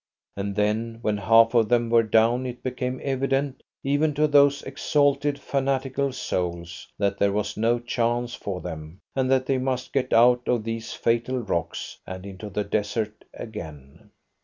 And 0.35 0.55
then 0.55 0.97
when 1.03 1.17
half 1.17 1.53
of 1.53 1.69
them 1.69 1.91
were 1.91 2.01
down 2.01 2.47
it 2.47 2.63
became 2.63 2.99
evident, 3.03 3.61
even 3.83 4.15
to 4.15 4.25
those 4.27 4.63
exalted 4.63 5.37
fanatical 5.37 6.11
souls, 6.11 6.87
that 6.97 7.19
there 7.19 7.31
was 7.31 7.55
no 7.55 7.77
chance 7.77 8.33
for 8.33 8.61
them, 8.61 8.99
and 9.15 9.29
that 9.29 9.45
they 9.45 9.59
must 9.59 9.93
get 9.93 10.11
out 10.11 10.47
of 10.47 10.63
these 10.63 10.91
fatal 10.91 11.37
rocks 11.37 11.99
and 12.07 12.25
into 12.25 12.49
the 12.49 12.63
desert 12.63 13.23
again. 13.35 14.09